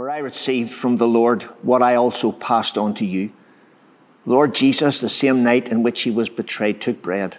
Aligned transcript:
For 0.00 0.08
I 0.08 0.16
received 0.16 0.72
from 0.72 0.96
the 0.96 1.06
Lord 1.06 1.42
what 1.60 1.82
I 1.82 1.94
also 1.94 2.32
passed 2.32 2.78
on 2.78 2.94
to 2.94 3.04
you. 3.04 3.34
Lord 4.24 4.54
Jesus, 4.54 4.98
the 4.98 5.10
same 5.10 5.42
night 5.42 5.68
in 5.68 5.82
which 5.82 6.00
he 6.00 6.10
was 6.10 6.30
betrayed, 6.30 6.80
took 6.80 7.02
bread. 7.02 7.36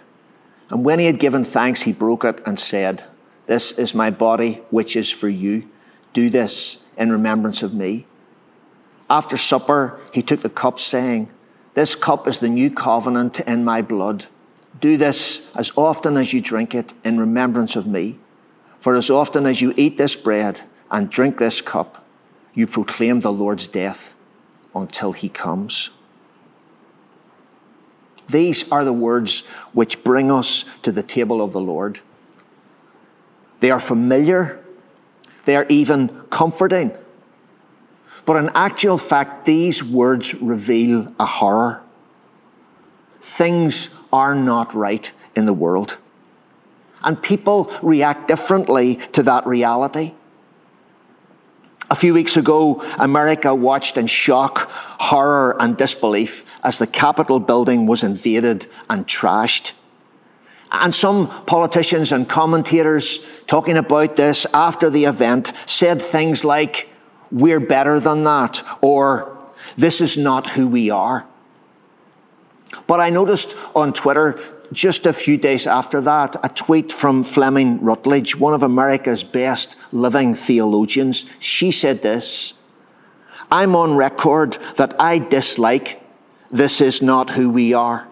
And 0.70 0.84
when 0.84 1.00
he 1.00 1.06
had 1.06 1.18
given 1.18 1.42
thanks, 1.42 1.82
he 1.82 1.92
broke 1.92 2.22
it 2.22 2.40
and 2.46 2.60
said, 2.60 3.02
This 3.46 3.72
is 3.72 3.96
my 3.96 4.10
body, 4.10 4.62
which 4.70 4.94
is 4.94 5.10
for 5.10 5.28
you. 5.28 5.68
Do 6.12 6.30
this 6.30 6.78
in 6.96 7.10
remembrance 7.10 7.64
of 7.64 7.74
me. 7.74 8.06
After 9.10 9.36
supper, 9.36 9.98
he 10.12 10.22
took 10.22 10.42
the 10.42 10.48
cup, 10.48 10.78
saying, 10.78 11.30
This 11.74 11.96
cup 11.96 12.28
is 12.28 12.38
the 12.38 12.48
new 12.48 12.70
covenant 12.70 13.40
in 13.40 13.64
my 13.64 13.82
blood. 13.82 14.26
Do 14.80 14.96
this 14.96 15.50
as 15.56 15.72
often 15.76 16.16
as 16.16 16.32
you 16.32 16.40
drink 16.40 16.76
it 16.76 16.94
in 17.02 17.18
remembrance 17.18 17.74
of 17.74 17.88
me. 17.88 18.20
For 18.78 18.94
as 18.94 19.10
often 19.10 19.46
as 19.46 19.60
you 19.60 19.74
eat 19.76 19.98
this 19.98 20.14
bread 20.14 20.60
and 20.92 21.10
drink 21.10 21.38
this 21.38 21.60
cup, 21.60 22.01
you 22.54 22.66
proclaim 22.66 23.20
the 23.20 23.32
Lord's 23.32 23.66
death 23.66 24.14
until 24.74 25.12
he 25.12 25.28
comes. 25.28 25.90
These 28.28 28.70
are 28.70 28.84
the 28.84 28.92
words 28.92 29.40
which 29.72 30.04
bring 30.04 30.30
us 30.30 30.64
to 30.82 30.92
the 30.92 31.02
table 31.02 31.42
of 31.42 31.52
the 31.52 31.60
Lord. 31.60 32.00
They 33.60 33.70
are 33.70 33.80
familiar, 33.80 34.60
they 35.44 35.56
are 35.56 35.66
even 35.68 36.08
comforting. 36.30 36.92
But 38.24 38.36
in 38.36 38.50
actual 38.54 38.98
fact, 38.98 39.44
these 39.44 39.82
words 39.82 40.34
reveal 40.34 41.12
a 41.18 41.26
horror. 41.26 41.82
Things 43.20 43.94
are 44.12 44.34
not 44.34 44.74
right 44.74 45.12
in 45.34 45.46
the 45.46 45.52
world. 45.52 45.98
And 47.02 47.20
people 47.20 47.72
react 47.82 48.28
differently 48.28 48.96
to 49.12 49.22
that 49.24 49.46
reality. 49.46 50.14
A 51.92 51.94
few 51.94 52.14
weeks 52.14 52.38
ago, 52.38 52.82
America 52.98 53.54
watched 53.54 53.98
in 53.98 54.06
shock, 54.06 54.70
horror, 54.98 55.54
and 55.60 55.76
disbelief 55.76 56.42
as 56.64 56.78
the 56.78 56.86
Capitol 56.86 57.38
building 57.38 57.84
was 57.86 58.02
invaded 58.02 58.66
and 58.88 59.06
trashed. 59.06 59.72
And 60.70 60.94
some 60.94 61.28
politicians 61.44 62.10
and 62.10 62.26
commentators 62.26 63.26
talking 63.46 63.76
about 63.76 64.16
this 64.16 64.46
after 64.54 64.88
the 64.88 65.04
event 65.04 65.52
said 65.66 66.00
things 66.00 66.44
like, 66.44 66.88
we're 67.30 67.60
better 67.60 68.00
than 68.00 68.22
that, 68.22 68.62
or 68.80 69.36
this 69.76 70.00
is 70.00 70.16
not 70.16 70.46
who 70.46 70.66
we 70.66 70.88
are. 70.88 71.26
But 72.86 73.00
I 73.00 73.10
noticed 73.10 73.54
on 73.76 73.92
Twitter 73.92 74.40
just 74.72 75.06
a 75.06 75.12
few 75.12 75.36
days 75.36 75.66
after 75.66 76.00
that 76.00 76.36
a 76.44 76.48
tweet 76.48 76.90
from 76.90 77.24
Fleming 77.24 77.80
Rutledge, 77.82 78.36
one 78.36 78.54
of 78.54 78.62
America's 78.62 79.22
best 79.22 79.76
living 79.92 80.34
theologians. 80.34 81.26
She 81.38 81.70
said 81.70 82.02
this 82.02 82.54
I'm 83.50 83.76
on 83.76 83.96
record 83.96 84.56
that 84.76 84.98
I 84.98 85.18
dislike 85.18 86.00
this 86.50 86.80
is 86.80 87.02
not 87.02 87.30
who 87.30 87.50
we 87.50 87.74
are. 87.74 88.08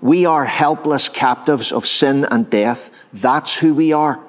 We 0.00 0.26
are 0.26 0.44
helpless 0.44 1.08
captives 1.08 1.72
of 1.72 1.86
sin 1.86 2.26
and 2.30 2.48
death. 2.48 2.90
That's 3.12 3.58
who 3.58 3.74
we 3.74 3.92
are. 3.92 4.20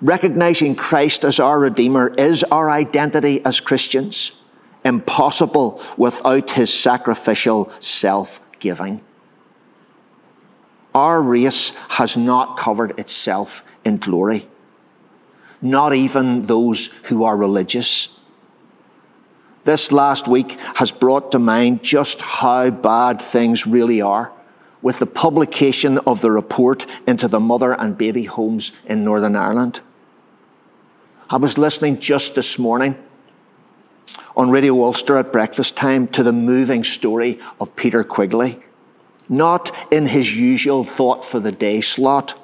Recognizing 0.00 0.76
Christ 0.76 1.24
as 1.24 1.38
our 1.38 1.58
Redeemer 1.58 2.14
is 2.14 2.42
our 2.44 2.70
identity 2.70 3.44
as 3.44 3.60
Christians, 3.60 4.32
impossible 4.84 5.82
without 5.96 6.50
his 6.50 6.72
sacrificial 6.72 7.70
self 7.80 8.40
giving. 8.60 9.02
Our 10.94 11.20
race 11.20 11.70
has 11.90 12.16
not 12.16 12.56
covered 12.56 12.98
itself 13.00 13.64
in 13.84 13.96
glory, 13.96 14.48
not 15.60 15.94
even 15.94 16.46
those 16.46 16.86
who 17.04 17.24
are 17.24 17.36
religious. 17.36 18.16
This 19.64 19.90
last 19.90 20.28
week 20.28 20.52
has 20.76 20.92
brought 20.92 21.32
to 21.32 21.38
mind 21.38 21.82
just 21.82 22.20
how 22.20 22.70
bad 22.70 23.20
things 23.20 23.66
really 23.66 24.00
are 24.00 24.30
with 24.82 24.98
the 24.98 25.06
publication 25.06 25.98
of 26.06 26.20
the 26.20 26.30
report 26.30 26.86
into 27.06 27.26
the 27.26 27.40
mother 27.40 27.72
and 27.72 27.96
baby 27.96 28.24
homes 28.24 28.70
in 28.84 29.02
Northern 29.02 29.34
Ireland. 29.34 29.80
I 31.30 31.38
was 31.38 31.56
listening 31.56 31.98
just 32.00 32.34
this 32.34 32.58
morning 32.58 32.96
on 34.36 34.50
Radio 34.50 34.84
Ulster 34.84 35.16
at 35.16 35.32
breakfast 35.32 35.74
time 35.74 36.06
to 36.08 36.22
the 36.22 36.32
moving 36.32 36.84
story 36.84 37.40
of 37.58 37.74
Peter 37.76 38.04
Quigley, 38.04 38.60
not 39.28 39.70
in 39.92 40.06
his 40.06 40.36
usual 40.36 40.84
thought 40.84 41.24
for 41.24 41.40
the 41.40 41.52
day 41.52 41.80
slot, 41.80 42.38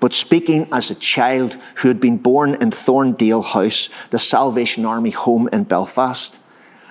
but 0.00 0.14
speaking 0.14 0.68
as 0.72 0.90
a 0.90 0.94
child 0.94 1.54
who 1.76 1.88
had 1.88 2.00
been 2.00 2.16
born 2.16 2.54
in 2.54 2.70
Thorndale 2.70 3.42
House, 3.42 3.88
the 4.10 4.18
Salvation 4.18 4.84
Army 4.84 5.10
home 5.10 5.48
in 5.52 5.64
Belfast, 5.64 6.38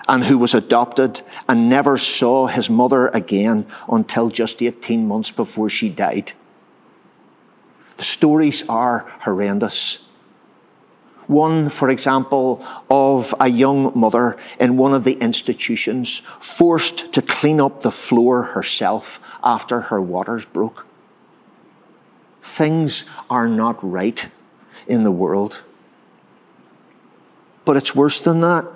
and 0.08 0.24
who 0.24 0.38
was 0.38 0.54
adopted 0.54 1.20
and 1.48 1.68
never 1.68 1.96
saw 1.98 2.46
his 2.46 2.68
mother 2.68 3.08
again 3.08 3.66
until 3.90 4.28
just 4.28 4.62
18 4.62 5.08
months 5.08 5.30
before 5.30 5.70
she 5.70 5.88
died. 5.88 6.32
The 7.96 8.04
stories 8.04 8.68
are 8.68 9.10
horrendous. 9.20 10.00
One, 11.26 11.68
for 11.68 11.88
example, 11.88 12.64
of 12.90 13.34
a 13.40 13.48
young 13.48 13.92
mother 13.98 14.36
in 14.60 14.76
one 14.76 14.92
of 14.92 15.04
the 15.04 15.14
institutions 15.14 16.18
forced 16.38 17.12
to 17.12 17.22
clean 17.22 17.60
up 17.60 17.82
the 17.82 17.90
floor 17.90 18.42
herself 18.42 19.20
after 19.42 19.82
her 19.82 20.00
waters 20.00 20.44
broke. 20.44 20.86
Things 22.42 23.04
are 23.30 23.48
not 23.48 23.82
right 23.82 24.28
in 24.86 25.04
the 25.04 25.10
world. 25.10 25.62
But 27.64 27.78
it's 27.78 27.94
worse 27.94 28.20
than 28.20 28.40
that. 28.42 28.66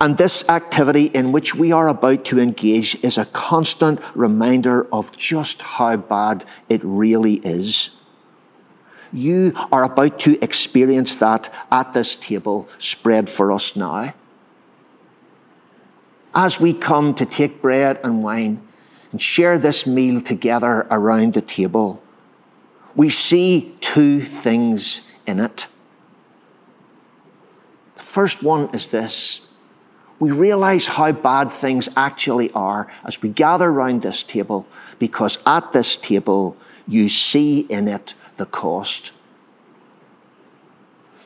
And 0.00 0.16
this 0.16 0.48
activity 0.48 1.06
in 1.06 1.32
which 1.32 1.54
we 1.54 1.72
are 1.72 1.88
about 1.88 2.24
to 2.26 2.38
engage 2.38 2.96
is 3.02 3.16
a 3.16 3.24
constant 3.26 4.00
reminder 4.14 4.86
of 4.92 5.16
just 5.16 5.62
how 5.62 5.96
bad 5.96 6.44
it 6.68 6.82
really 6.84 7.34
is. 7.36 7.90
You 9.14 9.52
are 9.70 9.84
about 9.84 10.18
to 10.20 10.42
experience 10.42 11.14
that 11.16 11.48
at 11.70 11.92
this 11.92 12.16
table 12.16 12.68
spread 12.78 13.30
for 13.30 13.52
us 13.52 13.76
now. 13.76 14.12
As 16.34 16.60
we 16.60 16.74
come 16.74 17.14
to 17.14 17.24
take 17.24 17.62
bread 17.62 18.00
and 18.02 18.24
wine 18.24 18.60
and 19.12 19.22
share 19.22 19.56
this 19.56 19.86
meal 19.86 20.20
together 20.20 20.88
around 20.90 21.34
the 21.34 21.40
table, 21.40 22.02
we 22.96 23.08
see 23.08 23.76
two 23.80 24.20
things 24.20 25.02
in 25.28 25.38
it. 25.38 25.68
The 27.94 28.02
first 28.02 28.42
one 28.42 28.68
is 28.74 28.88
this 28.88 29.46
we 30.18 30.30
realize 30.30 30.86
how 30.86 31.12
bad 31.12 31.52
things 31.52 31.88
actually 31.96 32.50
are 32.52 32.88
as 33.04 33.20
we 33.20 33.28
gather 33.28 33.68
around 33.68 34.02
this 34.02 34.22
table, 34.22 34.66
because 34.98 35.38
at 35.46 35.72
this 35.72 35.96
table, 35.96 36.56
you 36.86 37.08
see 37.08 37.60
in 37.60 37.88
it 37.88 38.14
the 38.36 38.46
cost. 38.46 39.12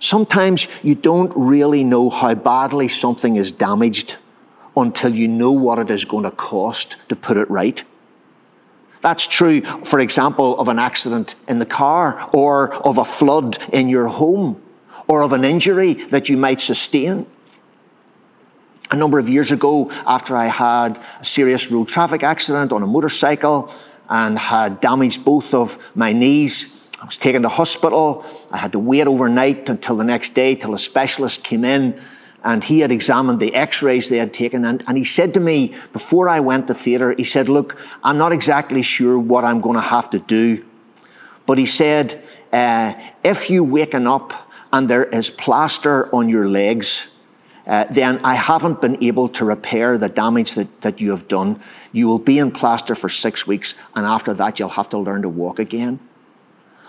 Sometimes 0.01 0.69
you 0.83 0.95
don't 0.95 1.33
really 1.35 1.83
know 1.85 2.09
how 2.11 2.35
badly 2.35 2.89
something 2.89 3.37
is 3.37 3.51
damaged 3.51 4.17
until 4.77 5.15
you 5.15 5.27
know 5.27 5.53
what 5.53 5.79
it 5.79 5.91
is 5.91 6.05
going 6.05 6.25
to 6.25 6.31
cost 6.31 6.97
to 7.09 7.17
put 7.17 7.37
it 7.37 7.51
right. 7.51 7.83
That's 9.01 9.27
true, 9.27 9.61
for 9.61 10.01
example, 10.01 10.59
of 10.59 10.69
an 10.69 10.79
accident 10.79 11.35
in 11.49 11.59
the 11.59 11.67
car, 11.67 12.29
or 12.33 12.75
of 12.75 12.99
a 12.99 13.05
flood 13.05 13.59
in 13.73 13.89
your 13.89 14.09
home, 14.09 14.61
or 15.07 15.23
of 15.23 15.33
an 15.33 15.45
injury 15.45 15.95
that 15.95 16.29
you 16.29 16.37
might 16.37 16.61
sustain. 16.61 17.27
A 18.91 18.97
number 18.97 19.19
of 19.19 19.29
years 19.29 19.53
ago, 19.53 19.91
after 20.07 20.37
I 20.37 20.47
had 20.47 21.01
a 21.21 21.25
serious 21.25 21.71
road 21.71 21.89
traffic 21.89 22.23
accident 22.23 22.73
on 22.73 22.83
a 22.83 22.87
motorcycle 22.87 23.73
and 24.09 24.39
had 24.39 24.81
damaged 24.81 25.25
both 25.25 25.55
of 25.55 25.79
my 25.95 26.13
knees, 26.13 26.79
I 27.01 27.05
was 27.05 27.17
taken 27.17 27.43
to 27.43 27.49
hospital. 27.49 28.25
I 28.51 28.59
had 28.59 28.73
to 28.73 28.79
wait 28.79 29.07
overnight 29.07 29.69
until 29.69 29.97
the 29.97 30.05
next 30.05 30.35
day 30.35 30.55
till 30.55 30.75
a 30.75 30.79
specialist 30.79 31.45
came 31.45 31.65
in 31.65 32.01
and 32.43 32.65
he 32.65 32.81
had 32.81 32.91
examined 32.91 33.41
the 33.41 33.55
x-rays 33.55 34.09
they 34.09 34.19
had 34.19 34.33
taken 34.33 34.65
and, 34.65 34.83
and 34.87 34.97
he 34.97 35.05
said 35.05 35.35
to 35.35 35.41
me 35.41 35.75
before 35.93 36.29
I 36.29 36.41
went 36.41 36.67
to 36.69 36.75
theatre, 36.75 37.15
he 37.17 37.25
said, 37.25 37.49
look, 37.49 37.79
I'm 38.03 38.19
not 38.19 38.33
exactly 38.33 38.83
sure 38.83 39.19
what 39.19 39.45
I'm 39.45 39.61
going 39.61 39.77
to 39.77 39.81
have 39.81 40.11
to 40.11 40.19
do. 40.19 40.65
But 41.47 41.59
he 41.59 41.67
said, 41.67 42.23
uh, 42.53 42.95
if 43.23 43.51
you 43.51 43.65
waken 43.65 44.07
up 44.07 44.33
and 44.73 44.89
there 44.89 45.05
is 45.05 45.31
plaster 45.31 46.15
on 46.15 46.29
your 46.29 46.49
legs, 46.49 47.09
uh, 47.69 47.85
then 47.91 48.19
I 48.25 48.35
haven't 48.35 48.81
been 48.81 49.03
able 49.05 49.29
to 49.29 49.45
repair 49.45 49.99
the 49.99 50.09
damage 50.09 50.55
that, 50.55 50.81
that 50.81 51.01
you 51.01 51.11
have 51.11 51.29
done. 51.29 51.61
You 51.93 52.09
will 52.09 52.19
be 52.19 52.39
in 52.39 52.51
plaster 52.51 52.95
for 52.95 53.11
six 53.11 53.47
weeks, 53.47 53.75
and 53.95 54.07
after 54.07 54.33
that, 54.35 54.59
you'll 54.59 54.71
have 54.71 54.89
to 54.91 54.99
learn 54.99 55.23
to 55.23 55.29
walk 55.29 55.59
again. 55.59 56.01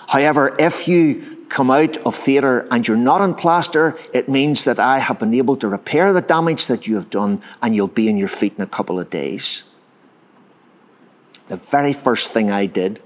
However, 0.07 0.55
if 0.57 0.87
you 0.87 1.45
come 1.49 1.69
out 1.69 1.97
of 1.97 2.15
theatre 2.15 2.65
and 2.71 2.87
you're 2.87 2.97
not 2.97 3.21
in 3.21 3.35
plaster, 3.35 3.97
it 4.13 4.29
means 4.29 4.63
that 4.63 4.79
I 4.79 4.99
have 4.99 5.19
been 5.19 5.33
able 5.33 5.57
to 5.57 5.67
repair 5.67 6.13
the 6.13 6.21
damage 6.21 6.67
that 6.67 6.87
you 6.87 6.95
have 6.95 7.09
done, 7.09 7.41
and 7.61 7.75
you'll 7.75 7.87
be 7.87 8.09
on 8.09 8.17
your 8.17 8.29
feet 8.29 8.53
in 8.55 8.63
a 8.63 8.67
couple 8.67 8.99
of 8.99 9.09
days. 9.09 9.63
The 11.47 11.57
very 11.57 11.93
first 11.93 12.31
thing 12.31 12.51
I 12.51 12.67
did 12.67 12.99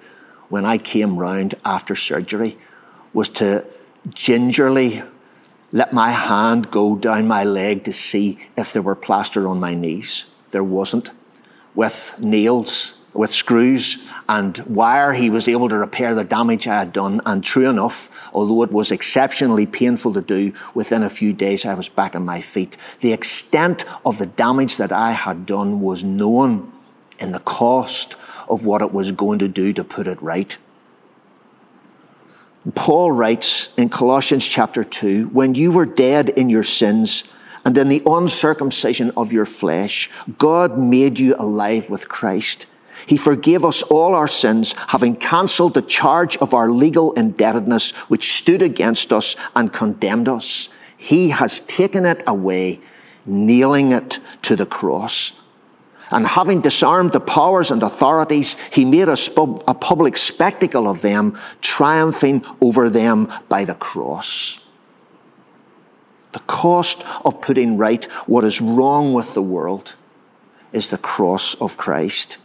when 0.50 0.66
I 0.66 0.78
came 0.78 1.18
round 1.18 1.56
after 1.66 1.96
surgery 1.96 2.58
was 3.14 3.30
to 3.30 3.66
gingerly 4.10 5.02
let 5.74 5.92
my 5.92 6.12
hand 6.12 6.70
go 6.70 6.96
down 6.96 7.28
my 7.28 7.44
leg 7.44 7.84
to 7.84 7.92
see 7.92 8.38
if 8.56 8.72
there 8.72 8.84
were 8.84 8.96
plaster 8.96 9.48
on 9.48 9.60
my 9.60 9.74
knees. 9.74 10.26
There 10.52 10.64
wasn't. 10.64 11.10
With 11.74 12.20
nails, 12.22 12.94
with 13.14 13.34
screws 13.34 14.08
and 14.30 14.60
wire, 14.60 15.14
he 15.14 15.32
was 15.32 15.48
able 15.48 15.70
to 15.70 15.78
repair 15.78 16.14
the 16.14 16.24
damage 16.24 16.68
I 16.68 16.78
had 16.78 16.94
done. 16.94 17.22
And 17.26 17.44
true 17.44 17.68
enough, 17.68 18.30
although 18.36 18.62
it 18.62 18.72
was 18.72 18.92
exceptionally 18.92 19.66
painful 19.66 20.14
to 20.14 20.22
do, 20.22 20.54
within 20.76 21.02
a 21.02 21.10
few 21.10 21.34
days 21.34 21.66
I 21.66 21.74
was 21.74 21.90
back 21.90 22.16
on 22.16 22.24
my 22.24 22.40
feet. 22.40 22.78
The 23.02 23.12
extent 23.12 23.84
of 24.06 24.20
the 24.20 24.28
damage 24.28 24.78
that 24.78 24.92
I 24.92 25.12
had 25.12 25.48
done 25.48 25.82
was 25.82 26.04
known 26.04 26.72
in 27.18 27.32
the 27.32 27.40
cost 27.40 28.16
of 28.48 28.64
what 28.64 28.84
it 28.84 28.94
was 28.94 29.12
going 29.12 29.40
to 29.40 29.48
do 29.48 29.74
to 29.74 29.84
put 29.84 30.06
it 30.06 30.22
right. 30.22 30.56
Paul 32.72 33.12
writes 33.12 33.70
in 33.76 33.90
Colossians 33.90 34.46
chapter 34.46 34.86
2 34.86 35.28
when 35.28 35.54
you 35.54 35.74
were 35.74 35.86
dead 35.86 36.30
in 36.30 36.50
your 36.50 36.64
sins 36.64 37.26
and 37.66 37.78
in 37.78 37.90
the 37.90 38.02
uncircumcision 38.06 39.12
of 39.18 39.34
your 39.34 39.46
flesh, 39.46 40.10
God 40.38 40.78
made 40.78 41.20
you 41.20 41.36
alive 41.38 41.90
with 41.90 42.08
Christ. 42.08 42.66
He 43.06 43.18
forgave 43.18 43.66
us 43.66 43.82
all 43.84 44.16
our 44.16 44.30
sins, 44.30 44.74
having 44.88 45.18
cancelled 45.18 45.74
the 45.74 45.82
charge 45.82 46.38
of 46.38 46.54
our 46.54 46.70
legal 46.70 47.12
indebtedness 47.14 47.92
which 48.08 48.38
stood 48.38 48.62
against 48.62 49.12
us 49.12 49.36
and 49.56 49.74
condemned 49.74 50.30
us. 50.30 50.70
He 50.96 51.30
has 51.30 51.60
taken 51.62 52.06
it 52.06 52.24
away, 52.26 52.80
nailing 53.26 53.92
it 53.92 54.20
to 54.44 54.56
the 54.56 54.66
cross. 54.66 55.34
And 56.12 56.28
having 56.28 56.62
disarmed 56.62 57.12
the 57.12 57.20
powers 57.20 57.72
and 57.72 57.82
authorities, 57.82 58.56
he 58.72 58.86
made 58.86 59.08
a, 59.08 59.18
a 59.68 59.74
public 59.74 60.18
spectacle 60.18 60.88
of 60.88 61.02
them, 61.02 61.38
triumphing 61.62 62.46
over 62.62 62.90
them 62.90 63.32
by 63.50 63.66
the 63.66 63.74
cross. 63.74 64.60
The 66.34 66.40
cost 66.40 67.04
of 67.24 67.42
putting 67.42 67.78
right 67.78 68.04
what 68.26 68.44
is 68.44 68.60
wrong 68.60 69.14
with 69.14 69.34
the 69.34 69.42
world 69.42 69.96
is 70.72 70.90
the 70.90 70.98
cross 70.98 71.56
of 71.56 71.78
Christ. 71.78 72.40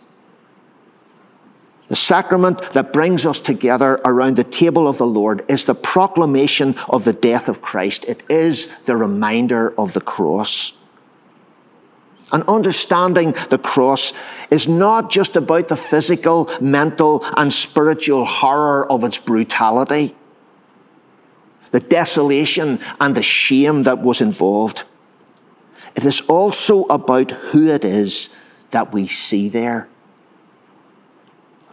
The 1.89 1.97
sacrament 1.97 2.61
that 2.73 2.93
brings 2.93 3.25
us 3.25 3.39
together 3.39 3.99
around 4.05 4.37
the 4.37 4.45
table 4.45 4.87
of 4.87 4.99
the 4.99 5.07
Lord 5.07 5.43
is 5.49 5.65
the 5.65 5.75
proclamation 5.75 6.75
of 6.89 7.05
the 7.05 7.15
death 7.15 7.49
of 7.49 7.63
Christ. 7.63 8.05
It 8.05 8.23
is 8.29 8.69
the 8.85 8.97
reminder 8.97 9.73
of 9.79 9.95
the 9.95 10.03
cross. 10.03 10.78
And 12.31 12.45
understanding 12.45 13.35
the 13.49 13.59
cross 13.59 14.13
is 14.51 14.69
not 14.69 15.11
just 15.11 15.37
about 15.37 15.69
the 15.69 15.77
physical, 15.77 16.51
mental, 16.61 17.25
and 17.37 17.53
spiritual 17.53 18.25
horror 18.25 18.91
of 18.91 19.03
its 19.05 19.17
brutality, 19.17 20.15
the 21.71 21.81
desolation 21.81 22.81
and 23.01 23.15
the 23.15 23.23
shame 23.23 23.85
that 23.85 24.01
was 24.01 24.21
involved. 24.21 24.85
It 25.95 26.05
is 26.05 26.21
also 26.23 26.85
about 26.85 27.31
who 27.31 27.69
it 27.69 27.85
is 27.85 28.29
that 28.71 28.93
we 28.93 29.07
see 29.07 29.49
there. 29.49 29.89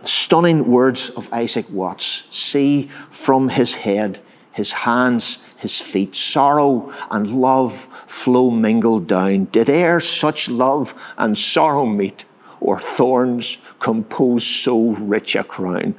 Stunning 0.04 0.68
words 0.68 1.10
of 1.12 1.32
Isaac 1.34 1.66
Watts 1.70 2.24
see 2.30 2.88
from 3.10 3.50
his 3.50 3.74
head, 3.74 4.20
his 4.56 4.72
hands, 4.72 5.46
his 5.58 5.78
feet. 5.82 6.16
Sorrow 6.16 6.94
and 7.12 7.42
love 7.42 7.74
flow 7.74 8.50
mingled 8.50 9.06
down. 9.06 9.44
Did 9.52 9.70
e'er 9.70 10.00
such 10.00 10.48
love 10.48 10.96
and 11.18 11.38
sorrow 11.38 11.86
meet, 11.86 12.24
or 12.62 12.80
thorns 12.80 13.58
compose 13.82 14.48
so 14.48 14.92
rich 14.92 15.36
a 15.36 15.44
crown? 15.44 15.96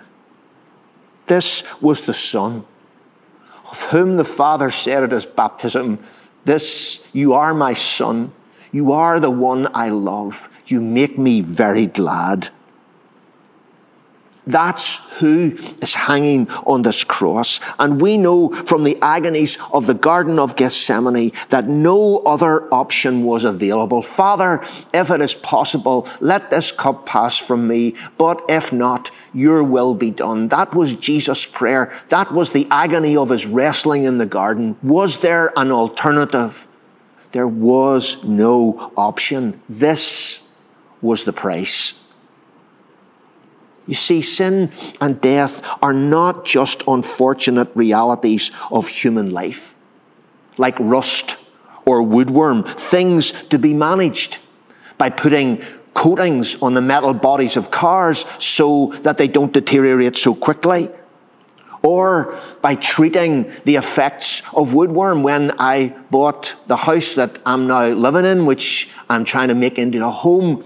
This 1.27 1.65
was 1.83 2.01
the 2.01 2.15
Son, 2.15 2.65
of 3.71 3.83
whom 3.91 4.17
the 4.17 4.25
Father 4.25 4.71
said 4.71 5.03
at 5.03 5.13
his 5.13 5.27
baptism, 5.27 5.99
This, 6.47 7.07
you 7.13 7.35
are 7.35 7.53
my 7.53 7.75
Son, 7.75 8.33
you 8.73 8.91
are 8.91 9.21
the 9.21 9.31
one 9.31 9.69
I 9.75 9.91
love, 9.91 10.49
you 10.67 10.81
make 10.81 11.19
me 11.19 11.43
very 11.43 11.87
glad. 11.87 12.49
That's 14.47 14.97
who 15.19 15.57
is 15.83 15.95
hanging 15.95 16.49
on 16.67 16.83
this 16.83 17.03
cross. 17.03 17.59
And 17.79 18.01
we 18.01 18.17
know 18.17 18.51
from 18.51 18.85
the 18.85 18.97
agonies 19.03 19.59
of 19.73 19.87
the 19.87 19.95
Garden 19.95 20.39
of 20.39 20.55
Gethsemane 20.55 21.33
that 21.49 21.69
no 21.69 22.19
other 22.19 22.73
option 22.73 23.25
was 23.25 23.45
available. 23.45 24.03
Father, 24.03 24.63
if 24.95 25.11
it 25.11 25.21
is 25.21 25.35
possible, 25.35 26.09
let 26.21 26.51
this 26.51 26.71
cup 26.71 27.07
pass 27.07 27.37
from 27.37 27.67
me, 27.67 27.95
but 28.19 28.43
if 28.49 28.73
not, 28.73 29.11
your 29.35 29.65
will 29.65 29.95
be 29.95 30.13
done. 30.13 30.49
That 30.49 30.75
was 30.75 30.95
Jesus' 30.95 31.45
prayer. 31.45 31.93
That 32.09 32.33
was 32.33 32.51
the 32.51 32.69
agony 32.71 33.17
of 33.17 33.31
his 33.31 33.47
wrestling 33.47 34.05
in 34.05 34.19
the 34.19 34.27
garden. 34.27 34.77
Was 34.83 35.21
there 35.21 35.53
an 35.57 35.73
alternative? 35.73 36.69
There 37.33 37.49
was 37.49 38.23
no 38.23 38.93
option. 38.97 39.61
This 39.69 40.49
was 41.03 41.25
the 41.25 41.33
price. 41.33 42.06
You 43.87 43.95
see, 43.95 44.21
sin 44.21 44.73
and 45.01 45.21
death 45.21 45.63
are 45.81 45.93
not 45.93 46.45
just 46.45 46.83
unfortunate 46.89 47.69
realities 47.75 48.51
of 48.71 48.89
human 48.89 49.31
life, 49.31 49.77
like 50.59 50.77
rust 50.81 51.37
or 51.85 52.03
woodworm, 52.03 52.67
things 52.67 53.31
to 53.45 53.59
be 53.59 53.73
managed 53.73 54.39
by 54.99 55.11
putting 55.11 55.63
coatings 55.95 56.61
on 56.63 56.75
the 56.75 56.83
metal 56.83 57.15
bodies 57.15 57.57
of 57.57 57.71
cars 57.71 58.25
so 58.39 58.93
that 59.03 59.19
they 59.19 59.29
don't 59.29 59.53
deteriorate 59.53 60.17
so 60.17 60.35
quickly. 60.35 60.91
Or 61.83 62.39
by 62.63 62.75
treating 62.75 63.53
the 63.65 63.77
effects 63.77 64.43
of 64.53 64.71
woodworm 64.71 65.23
when 65.23 65.53
I 65.59 65.97
bought 66.11 66.57
the 66.67 66.75
house 66.75 67.15
that 67.15 67.39
I'm 67.47 67.69
now 67.69 67.87
living 67.87 68.25
in, 68.25 68.45
which 68.45 68.91
I'm 69.09 69.25
trying 69.25 69.49
to 69.49 69.55
make 69.55 69.79
into 69.79 70.05
a 70.05 70.11
home. 70.11 70.65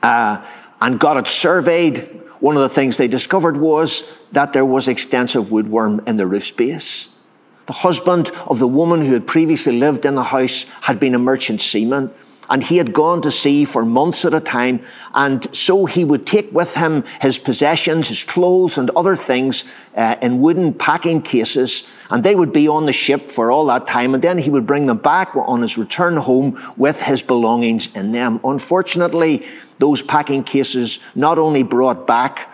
Uh, 0.00 0.46
and 0.84 1.00
got 1.00 1.16
it 1.16 1.26
surveyed, 1.26 2.00
one 2.40 2.56
of 2.56 2.62
the 2.62 2.68
things 2.68 2.98
they 2.98 3.08
discovered 3.08 3.56
was 3.56 4.12
that 4.32 4.52
there 4.52 4.66
was 4.66 4.86
extensive 4.86 5.46
woodworm 5.46 6.06
in 6.06 6.16
the 6.16 6.26
roof 6.26 6.44
space. 6.44 7.16
The 7.64 7.72
husband 7.72 8.30
of 8.46 8.58
the 8.58 8.68
woman 8.68 9.00
who 9.00 9.14
had 9.14 9.26
previously 9.26 9.78
lived 9.78 10.04
in 10.04 10.14
the 10.14 10.22
house 10.22 10.66
had 10.82 11.00
been 11.00 11.14
a 11.14 11.18
merchant 11.18 11.62
seaman 11.62 12.12
and 12.50 12.62
he 12.62 12.76
had 12.76 12.92
gone 12.92 13.22
to 13.22 13.30
sea 13.30 13.64
for 13.64 13.86
months 13.86 14.26
at 14.26 14.34
a 14.34 14.40
time. 14.40 14.84
And 15.14 15.54
so 15.56 15.86
he 15.86 16.04
would 16.04 16.26
take 16.26 16.52
with 16.52 16.74
him 16.74 17.04
his 17.22 17.38
possessions, 17.38 18.08
his 18.08 18.22
clothes, 18.22 18.76
and 18.76 18.90
other 18.90 19.16
things 19.16 19.64
uh, 19.96 20.16
in 20.20 20.40
wooden 20.40 20.74
packing 20.74 21.22
cases. 21.22 21.88
And 22.10 22.22
they 22.22 22.34
would 22.34 22.52
be 22.52 22.68
on 22.68 22.86
the 22.86 22.92
ship 22.92 23.30
for 23.30 23.50
all 23.50 23.66
that 23.66 23.86
time. 23.86 24.14
And 24.14 24.22
then 24.22 24.38
he 24.38 24.50
would 24.50 24.66
bring 24.66 24.86
them 24.86 24.98
back 24.98 25.34
on 25.34 25.62
his 25.62 25.78
return 25.78 26.16
home 26.16 26.60
with 26.76 27.00
his 27.00 27.22
belongings 27.22 27.94
in 27.94 28.12
them. 28.12 28.40
Unfortunately, 28.44 29.44
those 29.78 30.02
packing 30.02 30.44
cases 30.44 30.98
not 31.14 31.38
only 31.38 31.62
brought 31.62 32.06
back 32.06 32.50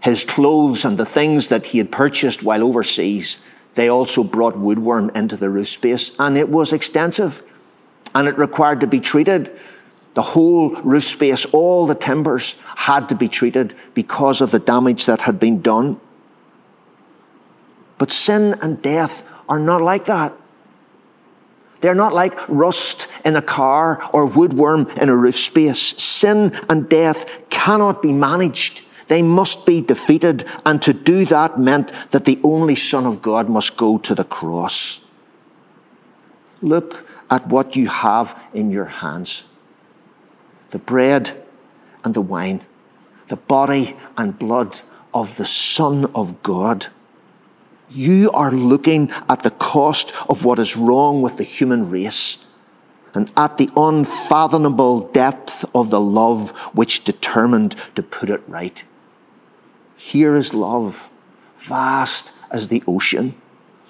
his 0.00 0.24
clothes 0.24 0.84
and 0.84 0.98
the 0.98 1.06
things 1.06 1.48
that 1.48 1.66
he 1.66 1.78
had 1.78 1.92
purchased 1.92 2.42
while 2.42 2.62
overseas, 2.62 3.38
they 3.74 3.88
also 3.88 4.22
brought 4.22 4.54
woodworm 4.54 5.14
into 5.16 5.36
the 5.36 5.48
roof 5.48 5.68
space, 5.68 6.12
and 6.18 6.36
it 6.36 6.48
was 6.48 6.72
extensive. 6.72 7.42
And 8.14 8.28
it 8.28 8.36
required 8.36 8.80
to 8.80 8.86
be 8.86 9.00
treated. 9.00 9.50
The 10.14 10.22
whole 10.22 10.74
roof 10.82 11.04
space, 11.04 11.46
all 11.46 11.86
the 11.86 11.94
timbers 11.94 12.56
had 12.76 13.08
to 13.08 13.14
be 13.14 13.28
treated 13.28 13.74
because 13.94 14.42
of 14.42 14.50
the 14.50 14.58
damage 14.58 15.06
that 15.06 15.22
had 15.22 15.40
been 15.40 15.62
done. 15.62 15.98
But 18.02 18.10
sin 18.10 18.58
and 18.60 18.82
death 18.82 19.22
are 19.48 19.60
not 19.60 19.80
like 19.80 20.06
that. 20.06 20.32
They're 21.82 21.94
not 21.94 22.12
like 22.12 22.36
rust 22.48 23.06
in 23.24 23.36
a 23.36 23.40
car 23.40 24.02
or 24.12 24.28
woodworm 24.28 24.98
in 25.00 25.08
a 25.08 25.14
roof 25.16 25.36
space. 25.36 26.02
Sin 26.02 26.50
and 26.68 26.88
death 26.88 27.48
cannot 27.48 28.02
be 28.02 28.12
managed. 28.12 28.82
They 29.06 29.22
must 29.22 29.66
be 29.66 29.80
defeated. 29.80 30.44
And 30.66 30.82
to 30.82 30.92
do 30.92 31.24
that 31.26 31.60
meant 31.60 31.92
that 32.10 32.24
the 32.24 32.40
only 32.42 32.74
Son 32.74 33.06
of 33.06 33.22
God 33.22 33.48
must 33.48 33.76
go 33.76 33.98
to 33.98 34.16
the 34.16 34.24
cross. 34.24 35.06
Look 36.60 37.06
at 37.30 37.46
what 37.46 37.76
you 37.76 37.86
have 37.86 38.36
in 38.52 38.72
your 38.72 38.86
hands 38.86 39.44
the 40.70 40.80
bread 40.80 41.40
and 42.02 42.14
the 42.14 42.20
wine, 42.20 42.62
the 43.28 43.36
body 43.36 43.96
and 44.16 44.36
blood 44.36 44.80
of 45.14 45.36
the 45.36 45.46
Son 45.46 46.10
of 46.16 46.42
God. 46.42 46.88
You 47.94 48.30
are 48.32 48.50
looking 48.50 49.10
at 49.28 49.42
the 49.42 49.50
cost 49.50 50.12
of 50.28 50.44
what 50.44 50.58
is 50.58 50.76
wrong 50.76 51.20
with 51.20 51.36
the 51.36 51.44
human 51.44 51.90
race 51.90 52.38
and 53.14 53.30
at 53.36 53.58
the 53.58 53.68
unfathomable 53.76 55.00
depth 55.08 55.64
of 55.74 55.90
the 55.90 56.00
love 56.00 56.50
which 56.74 57.04
determined 57.04 57.76
to 57.94 58.02
put 58.02 58.30
it 58.30 58.42
right. 58.48 58.82
Here 59.96 60.36
is 60.36 60.54
love, 60.54 61.10
vast 61.58 62.32
as 62.50 62.68
the 62.68 62.82
ocean 62.86 63.34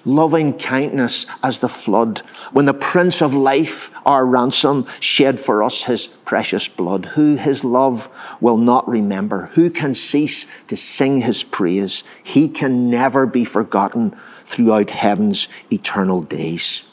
loving 0.05 0.57
kindness 0.57 1.25
as 1.41 1.59
the 1.59 1.69
flood, 1.69 2.19
when 2.51 2.65
the 2.65 2.73
Prince 2.73 3.21
of 3.21 3.33
Life, 3.33 3.91
our 4.05 4.25
ransom, 4.25 4.85
shed 4.99 5.39
for 5.39 5.63
us 5.63 5.83
his 5.83 6.07
precious 6.07 6.67
blood, 6.67 7.05
who 7.05 7.35
his 7.35 7.63
love 7.63 8.09
will 8.41 8.57
not 8.57 8.87
remember, 8.87 9.47
who 9.53 9.69
can 9.69 9.93
cease 9.93 10.45
to 10.67 10.75
sing 10.75 11.21
his 11.21 11.43
praise? 11.43 12.03
He 12.23 12.49
can 12.49 12.89
never 12.89 13.25
be 13.25 13.45
forgotten, 13.45 14.15
throughout 14.45 14.89
heaven's 14.89 15.47
eternal 15.71 16.21
days. 16.21 16.83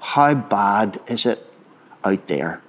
How 0.00 0.34
bad 0.34 1.00
is 1.06 1.26
it 1.26 1.46
out 2.04 2.26
there? 2.28 2.62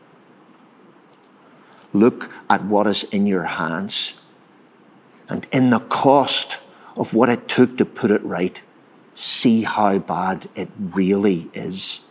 Look 1.91 2.31
at 2.49 2.63
what 2.65 2.87
is 2.87 3.03
in 3.05 3.27
your 3.27 3.43
hands 3.43 4.19
and 5.29 5.45
in 5.51 5.69
the 5.69 5.79
cost 5.79 6.59
of 6.97 7.13
what 7.13 7.29
it 7.29 7.47
took 7.47 7.77
to 7.77 7.85
put 7.85 8.11
it 8.11 8.23
right. 8.23 8.61
See 9.13 9.63
how 9.63 9.99
bad 9.99 10.47
it 10.55 10.69
really 10.77 11.49
is. 11.53 12.01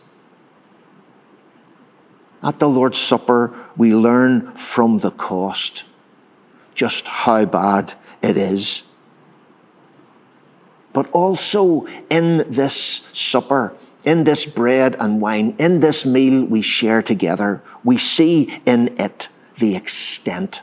At 2.41 2.59
the 2.59 2.67
Lord's 2.67 2.97
Supper, 2.97 3.53
we 3.77 3.95
learn 3.95 4.51
from 4.53 4.99
the 4.99 5.11
cost 5.11 5.85
just 6.75 7.07
how 7.07 7.45
bad 7.45 7.93
it 8.21 8.37
is. 8.37 8.83
But 10.91 11.09
also 11.11 11.87
in 12.09 12.45
this 12.49 12.75
supper, 13.13 13.75
in 14.05 14.25
this 14.25 14.45
bread 14.45 14.95
and 14.99 15.21
wine, 15.21 15.55
in 15.57 15.79
this 15.79 16.05
meal 16.05 16.45
we 16.45 16.61
share 16.61 17.01
together, 17.01 17.63
we 17.83 17.97
see 17.97 18.59
in 18.65 18.95
it 18.99 19.29
the 19.57 19.75
extent. 19.75 20.61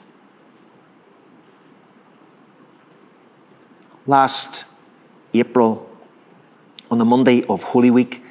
Last 4.06 4.64
April, 5.34 5.89
on 6.90 6.98
the 6.98 7.04
Monday 7.04 7.44
of 7.44 7.62
Holy 7.62 7.90
Week, 7.90 8.22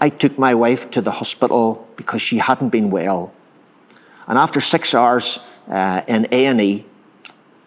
I 0.00 0.08
took 0.08 0.38
my 0.38 0.54
wife 0.54 0.90
to 0.92 1.00
the 1.00 1.12
hospital 1.12 1.86
because 1.96 2.22
she 2.22 2.38
hadn't 2.38 2.70
been 2.70 2.90
well. 2.90 3.32
And 4.26 4.38
after 4.38 4.60
six 4.60 4.94
hours 4.94 5.38
uh, 5.68 6.02
in 6.08 6.26
A&E, 6.32 6.86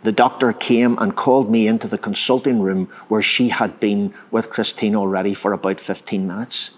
the 0.04 0.12
doctor 0.12 0.52
came 0.54 0.98
and 1.00 1.16
called 1.16 1.50
me 1.50 1.68
into 1.68 1.88
the 1.88 1.98
consulting 1.98 2.60
room 2.60 2.88
where 3.08 3.22
she 3.22 3.50
had 3.50 3.80
been 3.80 4.14
with 4.32 4.50
Christine 4.50 4.96
already 4.96 5.34
for 5.34 5.54
about 5.54 5.80
15 5.80 6.28
minutes. 6.28 6.78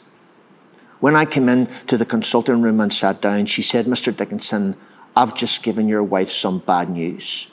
When 1.00 1.16
I 1.16 1.25
came 1.25 1.50
in 1.50 1.68
to 1.88 1.98
the 1.98 2.06
consulting 2.06 2.62
room 2.62 2.80
and 2.80 2.92
sat 2.92 3.22
down, 3.22 3.46
she 3.46 3.62
said, 3.62 3.86
Mr. 3.86 4.16
Dickinson, 4.16 4.75
I've 5.16 5.36
just 5.36 5.62
given 5.63 5.88
your 5.88 6.04
wife 6.04 6.32
some 6.32 6.60
bad 6.60 6.89
news. 6.89 7.51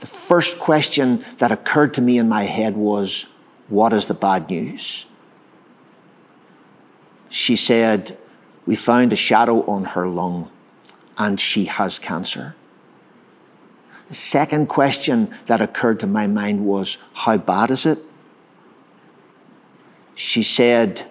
The 0.00 0.06
first 0.06 0.58
question 0.58 1.24
that 1.38 1.50
occurred 1.50 1.94
to 1.94 2.02
me 2.02 2.18
in 2.18 2.28
my 2.28 2.44
head 2.44 2.76
was, 2.76 3.26
What 3.68 3.92
is 3.92 4.06
the 4.06 4.14
bad 4.14 4.50
news? 4.50 5.06
She 7.28 7.56
said, 7.56 8.16
We 8.66 8.76
found 8.76 9.12
a 9.12 9.16
shadow 9.16 9.64
on 9.66 9.84
her 9.84 10.06
lung 10.06 10.50
and 11.16 11.40
she 11.40 11.64
has 11.64 11.98
cancer. 11.98 12.54
The 14.08 14.14
second 14.14 14.68
question 14.68 15.34
that 15.46 15.60
occurred 15.60 16.00
to 16.00 16.06
my 16.06 16.26
mind 16.26 16.64
was, 16.66 16.98
How 17.14 17.36
bad 17.38 17.70
is 17.70 17.86
it? 17.86 17.98
She 20.14 20.42
said, 20.42 21.10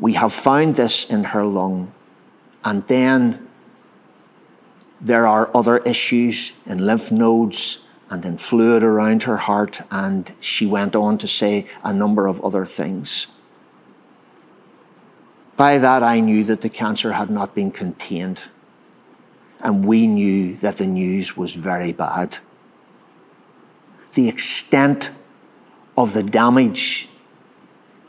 We 0.00 0.14
have 0.14 0.32
found 0.32 0.76
this 0.76 1.04
in 1.08 1.24
her 1.24 1.44
lung. 1.44 1.92
And 2.64 2.86
then 2.86 3.48
there 5.00 5.26
are 5.26 5.50
other 5.54 5.78
issues 5.78 6.52
in 6.64 6.86
lymph 6.86 7.12
nodes 7.12 7.81
and 8.12 8.24
in 8.26 8.36
fluid 8.36 8.84
around 8.84 9.22
her 9.22 9.38
heart. 9.38 9.80
And 9.90 10.30
she 10.38 10.66
went 10.66 10.94
on 10.94 11.16
to 11.18 11.26
say 11.26 11.66
a 11.82 11.92
number 11.92 12.26
of 12.26 12.44
other 12.44 12.66
things. 12.66 13.26
By 15.56 15.78
that, 15.78 16.02
I 16.02 16.20
knew 16.20 16.44
that 16.44 16.60
the 16.60 16.68
cancer 16.68 17.12
had 17.12 17.30
not 17.30 17.54
been 17.54 17.70
contained 17.70 18.42
and 19.62 19.84
we 19.84 20.06
knew 20.06 20.56
that 20.56 20.76
the 20.76 20.86
news 20.86 21.36
was 21.36 21.54
very 21.54 21.92
bad. 21.92 22.38
The 24.14 24.28
extent 24.28 25.10
of 25.96 26.12
the 26.12 26.22
damage 26.22 27.08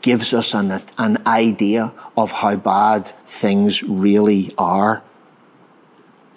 gives 0.02 0.34
us 0.34 0.52
an, 0.52 0.72
an 0.98 1.22
idea 1.26 1.92
of 2.16 2.32
how 2.32 2.56
bad 2.56 3.08
things 3.24 3.82
really 3.82 4.52
are. 4.58 5.02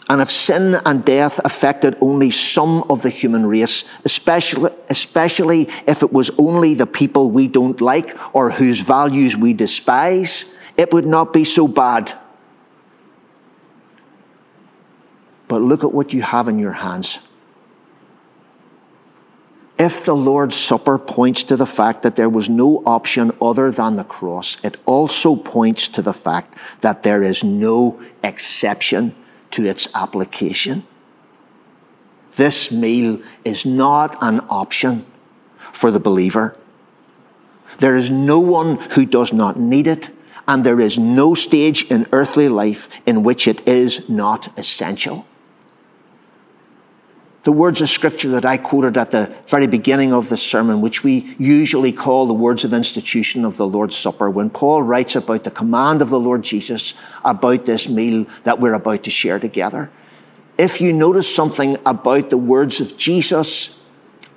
And 0.10 0.22
if 0.22 0.32
sin 0.32 0.80
and 0.86 1.04
death 1.04 1.40
affected 1.44 1.98
only 2.00 2.32
some 2.32 2.84
of 2.84 3.02
the 3.02 3.10
human 3.10 3.46
race, 3.46 3.84
especially, 4.06 4.72
especially 4.90 5.68
if 5.86 6.02
it 6.02 6.14
was 6.14 6.32
only 6.38 6.76
the 6.76 6.88
people 6.88 7.30
we 7.30 7.50
don't 7.50 7.82
like 7.82 8.18
or 8.34 8.50
whose 8.50 8.80
values 8.80 9.36
we 9.36 9.54
despise, 9.54 10.56
it 10.78 10.94
would 10.94 11.06
not 11.06 11.34
be 11.34 11.44
so 11.44 11.68
bad. 11.68 12.14
But 15.50 15.62
look 15.62 15.84
at 15.84 15.92
what 15.92 16.14
you 16.14 16.22
have 16.22 16.48
in 16.48 16.58
your 16.58 16.74
hands. 16.74 17.20
If 19.78 20.06
the 20.06 20.16
Lord's 20.16 20.56
Supper 20.56 20.98
points 20.98 21.44
to 21.44 21.56
the 21.56 21.66
fact 21.66 22.02
that 22.04 22.16
there 22.16 22.30
was 22.30 22.50
no 22.50 22.82
option 22.86 23.32
other 23.42 23.72
than 23.72 23.98
the 23.98 24.04
cross, 24.04 24.58
it 24.64 24.78
also 24.86 25.36
points 25.36 25.88
to 25.90 26.02
the 26.02 26.14
fact 26.14 26.56
that 26.82 27.04
there 27.04 27.24
is 27.24 27.44
no 27.44 28.02
exception 28.24 29.14
to 29.52 29.66
its 29.66 29.88
application. 29.96 30.86
This 32.36 32.72
meal 32.72 33.22
is 33.44 33.66
not 33.66 34.18
an 34.22 34.42
option 34.50 35.06
for 35.72 35.92
the 35.92 36.00
believer. 36.00 36.56
There 37.80 37.96
is 37.96 38.10
no 38.10 38.40
one 38.40 38.78
who 38.92 39.06
does 39.06 39.34
not 39.34 39.60
need 39.60 39.88
it, 39.88 40.10
and 40.48 40.64
there 40.64 40.80
is 40.80 40.98
no 40.98 41.34
stage 41.34 41.84
in 41.92 42.08
earthly 42.12 42.48
life 42.48 42.90
in 43.06 43.24
which 43.24 43.48
it 43.48 43.68
is 43.68 44.10
not 44.10 44.58
essential 44.58 45.26
the 47.48 47.54
words 47.54 47.80
of 47.80 47.88
scripture 47.88 48.28
that 48.32 48.44
I 48.44 48.58
quoted 48.58 48.98
at 48.98 49.12
the 49.12 49.34
very 49.46 49.68
beginning 49.68 50.12
of 50.12 50.28
the 50.28 50.36
sermon, 50.36 50.82
which 50.82 51.02
we 51.02 51.34
usually 51.40 51.94
call 51.94 52.28
the 52.28 52.34
words 52.34 52.66
of 52.66 52.74
institution 52.74 53.46
of 53.46 53.56
the 53.56 53.66
Lord's 53.66 53.96
Supper, 53.96 54.30
when 54.30 54.50
Paul 54.50 54.84
writes 54.84 55.16
about 55.16 55.46
the 55.46 55.50
command 55.52 56.02
of 56.02 56.10
the 56.10 56.20
Lord 56.20 56.44
Jesus 56.44 56.94
about 57.24 57.66
this 57.66 57.88
meal 57.88 58.26
that 58.44 58.60
we're 58.60 58.74
about 58.74 59.04
to 59.04 59.10
share 59.10 59.40
together. 59.40 59.90
If 60.58 60.82
you 60.82 60.92
notice 60.92 61.34
something 61.34 61.78
about 61.86 62.32
the 62.32 62.38
words 62.38 62.82
of 62.82 62.98
Jesus 62.98 63.82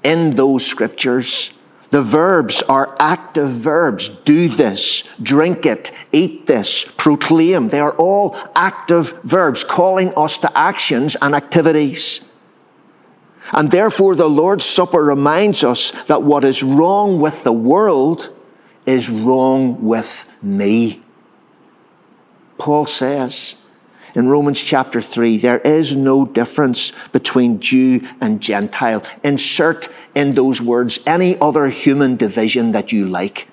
in 0.04 0.36
those 0.36 0.64
scriptures, 0.64 1.52
the 1.88 2.04
verbs 2.04 2.62
are 2.62 2.96
active 3.00 3.50
verbs. 3.50 4.08
Do 4.08 4.48
this, 4.48 5.02
drink 5.20 5.66
it, 5.66 5.90
eat 6.12 6.46
this, 6.46 6.84
proclaim. 6.96 7.70
They 7.70 7.80
are 7.80 7.96
all 7.96 8.36
active 8.54 9.20
verbs 9.24 9.64
calling 9.64 10.14
us 10.16 10.38
to 10.38 10.56
actions 10.56 11.16
and 11.20 11.34
activities. 11.34 12.24
And 13.52 13.70
therefore, 13.70 14.14
the 14.14 14.28
Lord's 14.28 14.64
Supper 14.64 15.02
reminds 15.02 15.64
us 15.64 15.90
that 16.06 16.22
what 16.22 16.44
is 16.44 16.62
wrong 16.62 17.20
with 17.20 17.42
the 17.44 17.52
world 17.52 18.32
is 18.86 19.08
wrong 19.08 19.84
with 19.84 20.28
me. 20.42 21.02
Paul 22.58 22.86
says 22.86 23.56
in 24.14 24.28
Romans 24.28 24.60
chapter 24.60 25.00
3 25.00 25.38
there 25.38 25.58
is 25.60 25.94
no 25.94 26.26
difference 26.26 26.92
between 27.12 27.60
Jew 27.60 28.06
and 28.20 28.40
Gentile. 28.40 29.02
Insert 29.22 29.88
in 30.14 30.32
those 30.32 30.60
words 30.60 30.98
any 31.06 31.38
other 31.40 31.68
human 31.68 32.16
division 32.16 32.72
that 32.72 32.92
you 32.92 33.06
like. 33.06 33.48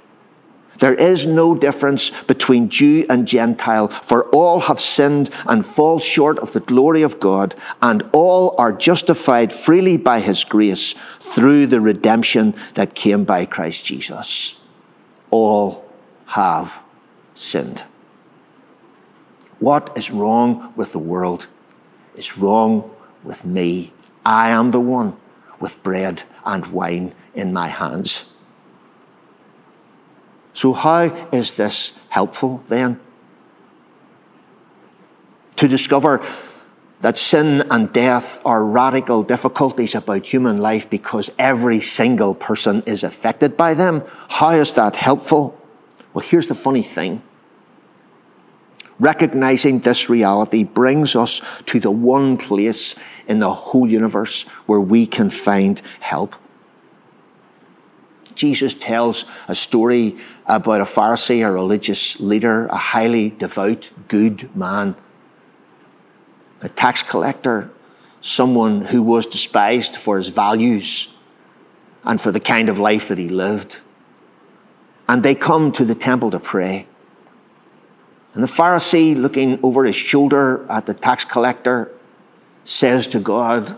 There 0.80 0.94
is 0.94 1.26
no 1.26 1.56
difference 1.56 2.12
between 2.24 2.70
Jew 2.70 3.06
and 3.10 3.28
Gentile, 3.28 3.88
for 3.88 4.26
all 4.30 4.62
have 4.62 4.80
sinned 4.80 5.30
and 5.46 5.66
fall 5.66 6.00
short 6.00 6.40
of 6.40 6.54
the 6.54 6.60
glory 6.60 7.02
of 7.02 7.20
God, 7.20 7.56
and 7.82 8.08
all 8.14 8.56
are 8.58 8.74
justified 8.74 9.52
freely 9.52 9.98
by 9.98 10.20
his 10.20 10.44
grace 10.44 10.94
through 11.20 11.68
the 11.68 11.82
redemption 11.82 12.56
that 12.76 12.96
came 12.96 13.24
by 13.24 13.46
Christ 13.46 13.86
Jesus. 13.86 14.60
All 15.32 15.86
have 16.28 16.82
sinned. 17.34 17.84
What 19.60 19.98
is 19.98 20.12
wrong 20.12 20.74
with 20.76 20.92
the 20.92 21.00
world 21.00 21.48
is 22.16 22.38
wrong 22.38 22.96
with 23.24 23.44
me. 23.44 23.94
I 24.26 24.50
am 24.50 24.72
the 24.72 24.80
one 24.80 25.18
with 25.60 25.82
bread 25.82 26.24
and 26.46 26.66
wine 26.68 27.16
in 27.34 27.54
my 27.54 27.68
hands. 27.68 28.32
So, 30.58 30.74
how 30.74 31.14
is 31.32 31.54
this 31.54 31.94
helpful 32.10 32.64
then? 32.68 33.00
To 35.58 35.68
discover 35.68 36.26
that 37.02 37.16
sin 37.16 37.62
and 37.70 37.94
death 37.94 38.42
are 38.44 38.66
radical 38.66 39.22
difficulties 39.22 39.94
about 39.94 40.26
human 40.26 40.58
life 40.58 40.90
because 40.90 41.30
every 41.38 41.80
single 41.80 42.34
person 42.34 42.82
is 42.88 43.04
affected 43.04 43.56
by 43.56 43.76
them. 43.76 44.02
How 44.30 44.50
is 44.50 44.74
that 44.74 44.96
helpful? 44.96 45.56
Well, 46.16 46.26
here's 46.26 46.48
the 46.48 46.56
funny 46.56 46.82
thing. 46.82 47.22
Recognizing 49.00 49.82
this 49.82 50.10
reality 50.10 50.64
brings 50.64 51.16
us 51.16 51.40
to 51.68 51.80
the 51.80 51.92
one 51.92 52.36
place 52.36 52.96
in 53.28 53.38
the 53.38 53.54
whole 53.54 53.88
universe 53.88 54.42
where 54.66 54.82
we 54.82 55.06
can 55.06 55.30
find 55.30 55.80
help. 56.00 56.36
Jesus 58.38 58.74
tells 58.74 59.26
a 59.48 59.56
story 59.56 60.16
about 60.46 60.80
a 60.80 60.86
Pharisee, 60.86 61.46
a 61.46 61.52
religious 61.52 62.20
leader, 62.20 62.68
a 62.68 62.78
highly 62.78 63.32
devout, 63.32 63.92
good 64.08 64.56
man, 64.56 64.96
a 66.62 66.70
tax 66.70 67.04
collector, 67.04 67.72
someone 68.22 68.82
who 68.86 69.02
was 69.02 69.26
despised 69.26 69.96
for 69.98 70.18
his 70.18 70.30
values 70.30 71.14
and 72.04 72.22
for 72.22 72.32
the 72.32 72.40
kind 72.40 72.70
of 72.70 72.80
life 72.80 73.10
that 73.10 73.18
he 73.18 73.28
lived. 73.28 73.82
and 75.10 75.24
they 75.24 75.36
come 75.36 75.72
to 75.72 75.86
the 75.86 75.96
temple 75.96 76.32
to 76.32 76.40
pray. 76.40 76.86
And 78.34 78.44
the 78.44 78.48
Pharisee, 78.48 79.16
looking 79.16 79.60
over 79.64 79.86
his 79.86 79.96
shoulder 79.96 80.66
at 80.70 80.86
the 80.86 80.94
tax 80.94 81.24
collector, 81.26 81.92
says 82.64 83.08
to 83.08 83.20
God, 83.20 83.78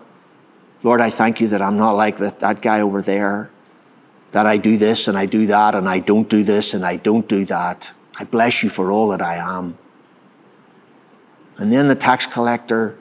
Lord, 0.82 1.02
I 1.02 1.10
thank 1.10 1.40
you 1.40 1.48
that 1.50 1.62
I'm 1.62 1.78
not 1.78 1.92
like 1.92 2.18
that, 2.18 2.40
that 2.40 2.62
guy 2.62 2.82
over 2.82 3.02
there, 3.02 3.52
that 4.32 4.46
I 4.46 4.58
do 4.58 4.78
this 4.78 5.08
and 5.08 5.18
I 5.18 5.26
do 5.26 5.48
that 5.48 5.76
and 5.76 5.88
I 5.88 6.00
don't 6.00 6.30
do 6.30 6.44
this 6.44 6.74
and 6.74 6.86
I 6.86 6.98
don't 6.98 7.28
do 7.28 7.46
that. 7.46 7.92
I 8.18 8.26
bless 8.26 8.64
you 8.64 8.70
for 8.70 8.92
all 8.92 9.10
that 9.10 9.22
I 9.22 9.36
am. 9.36 9.78
And 11.58 11.74
then 11.74 11.88
the 11.88 11.96
tax 11.96 12.26
collector, 12.26 12.98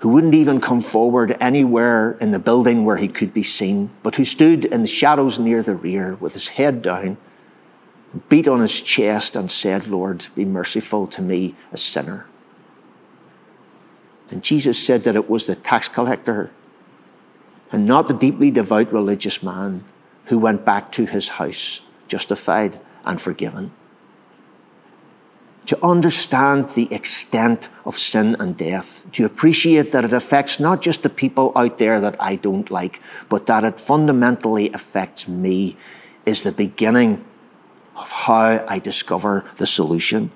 who 0.00 0.10
wouldn't 0.10 0.34
even 0.34 0.60
come 0.60 0.80
forward 0.80 1.36
anywhere 1.40 2.12
in 2.20 2.30
the 2.30 2.38
building 2.38 2.84
where 2.84 2.96
he 2.96 3.08
could 3.08 3.32
be 3.32 3.42
seen, 3.42 3.90
but 4.02 4.16
who 4.16 4.24
stood 4.24 4.66
in 4.66 4.82
the 4.82 4.88
shadows 4.88 5.38
near 5.38 5.62
the 5.62 5.74
rear 5.74 6.14
with 6.16 6.34
his 6.34 6.48
head 6.48 6.82
down, 6.82 7.16
beat 8.28 8.46
on 8.46 8.60
his 8.60 8.80
chest 8.80 9.34
and 9.34 9.50
said, 9.50 9.86
Lord, 9.86 10.26
be 10.34 10.44
merciful 10.44 11.06
to 11.08 11.22
me, 11.22 11.54
a 11.72 11.76
sinner. 11.76 12.26
And 14.30 14.42
Jesus 14.42 14.84
said 14.84 15.04
that 15.04 15.16
it 15.16 15.30
was 15.30 15.46
the 15.46 15.54
tax 15.54 15.88
collector 15.88 16.50
and 17.72 17.86
not 17.86 18.08
the 18.08 18.14
deeply 18.14 18.50
devout 18.50 18.92
religious 18.92 19.42
man 19.42 19.84
who 20.26 20.38
went 20.38 20.64
back 20.64 20.92
to 20.92 21.06
his 21.06 21.28
house 21.28 21.82
justified 22.08 22.80
and 23.04 23.20
forgiven. 23.20 23.72
To 25.66 25.84
understand 25.84 26.70
the 26.70 26.92
extent 26.94 27.68
of 27.84 27.98
sin 27.98 28.36
and 28.38 28.56
death, 28.56 29.04
to 29.12 29.24
appreciate 29.24 29.90
that 29.90 30.04
it 30.04 30.12
affects 30.12 30.60
not 30.60 30.80
just 30.80 31.02
the 31.02 31.10
people 31.10 31.50
out 31.56 31.78
there 31.78 32.00
that 32.00 32.14
I 32.20 32.36
don't 32.36 32.70
like, 32.70 33.00
but 33.28 33.46
that 33.46 33.64
it 33.64 33.80
fundamentally 33.80 34.72
affects 34.72 35.26
me, 35.26 35.76
is 36.24 36.42
the 36.42 36.52
beginning 36.52 37.24
of 37.96 38.12
how 38.12 38.64
I 38.68 38.78
discover 38.78 39.44
the 39.56 39.66
solution. 39.66 40.30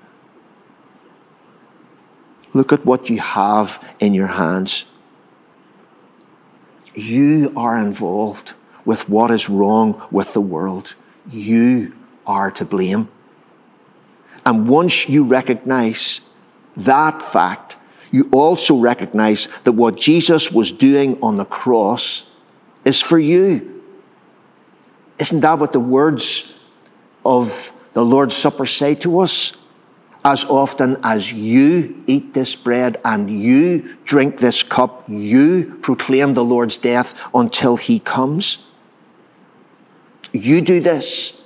Look 2.53 2.73
at 2.73 2.85
what 2.85 3.09
you 3.09 3.19
have 3.19 3.95
in 4.01 4.13
your 4.13 4.27
hands. 4.27 4.85
You 6.93 7.53
are 7.55 7.77
involved 7.77 8.53
with 8.85 9.07
what 9.09 9.31
is 9.31 9.49
wrong 9.49 10.01
with 10.11 10.33
the 10.33 10.41
world. 10.41 10.95
You 11.29 11.93
are 12.25 12.51
to 12.51 12.65
blame. 12.65 13.09
And 14.45 14.67
once 14.67 15.07
you 15.07 15.23
recognize 15.23 16.21
that 16.75 17.21
fact, 17.21 17.77
you 18.11 18.29
also 18.31 18.75
recognize 18.75 19.47
that 19.63 19.73
what 19.73 19.97
Jesus 19.97 20.51
was 20.51 20.71
doing 20.71 21.21
on 21.21 21.37
the 21.37 21.45
cross 21.45 22.29
is 22.83 22.99
for 22.99 23.19
you. 23.19 23.83
Isn't 25.19 25.41
that 25.41 25.59
what 25.59 25.73
the 25.73 25.79
words 25.79 26.59
of 27.23 27.71
the 27.93 28.03
Lord's 28.03 28.35
Supper 28.35 28.65
say 28.65 28.95
to 28.95 29.19
us? 29.19 29.55
as 30.23 30.43
often 30.45 30.97
as 31.03 31.33
you 31.33 32.03
eat 32.05 32.33
this 32.33 32.55
bread 32.55 32.99
and 33.03 33.29
you 33.29 33.97
drink 34.03 34.37
this 34.37 34.61
cup, 34.61 35.03
you 35.07 35.77
proclaim 35.81 36.33
the 36.33 36.43
Lord's 36.43 36.77
death 36.77 37.29
until 37.33 37.75
he 37.77 37.99
comes. 37.99 38.67
You 40.33 40.61
do 40.61 40.79
this 40.79 41.43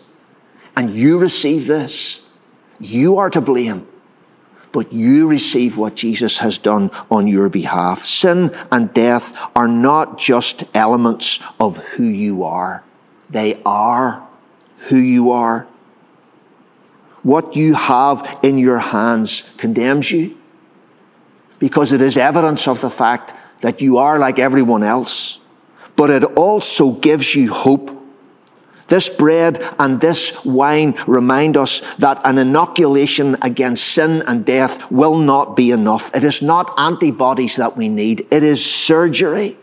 and 0.75 0.92
you 0.92 1.18
receive 1.18 1.68
this. 1.68 2.30
You 2.80 3.18
are 3.18 3.30
to 3.30 3.42
blame, 3.42 3.88
but 4.72 4.92
you 4.92 5.27
receive 5.27 5.77
what 5.77 5.96
Jesus 5.96 6.39
has 6.39 6.58
done 6.58 6.92
on 7.10 7.27
your 7.27 7.50
behalf. 7.50 8.04
Sin 8.04 8.54
and 8.72 8.94
death 8.94 9.36
are 9.56 9.68
not 9.68 10.18
just 10.18 10.63
elements 10.75 11.39
of 11.60 11.77
who 11.77 12.04
you 12.04 12.44
are, 12.44 12.84
they 13.30 13.62
are 13.65 14.27
who 14.89 14.98
you 14.98 15.32
are 15.32 15.68
what 17.25 17.56
you 17.56 17.74
have 17.74 18.39
in 18.44 18.60
your 18.60 18.77
hands 18.77 19.50
condemns 19.58 20.12
you 20.12 20.38
because 21.58 21.91
it 21.91 22.00
is 22.00 22.17
evidence 22.17 22.67
of 22.67 22.82
the 22.82 22.89
fact 22.89 23.34
that 23.62 23.82
you 23.82 23.98
are 23.98 24.19
like 24.19 24.38
everyone 24.38 24.84
else. 24.84 25.39
But 25.95 26.12
it 26.12 26.24
also 26.38 26.91
gives 26.91 27.34
you 27.34 27.52
hope. 27.52 27.89
This 28.88 29.10
bread 29.10 29.63
and 29.80 30.00
this 30.00 30.45
wine 30.45 30.95
remind 31.08 31.58
us 31.58 31.82
that 31.98 32.21
an 32.24 32.38
inoculation 32.38 33.36
against 33.41 33.88
sin 33.88 34.24
and 34.28 34.45
death 34.45 34.91
will 34.91 35.17
not 35.17 35.56
be 35.56 35.71
enough. 35.71 36.15
It 36.15 36.24
is 36.24 36.41
not 36.41 36.71
antibodies 36.78 37.56
that 37.56 37.76
we 37.76 37.89
need, 37.89 38.28
it 38.30 38.43
is 38.43 38.63
surgery. 38.63 39.58